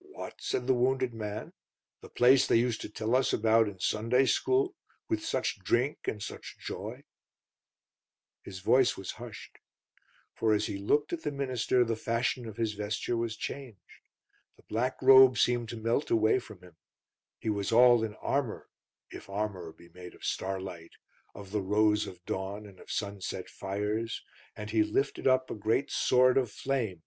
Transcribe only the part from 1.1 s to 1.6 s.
man,